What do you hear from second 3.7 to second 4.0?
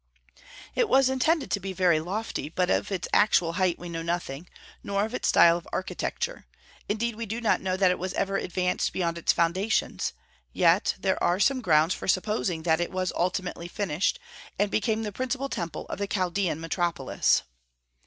we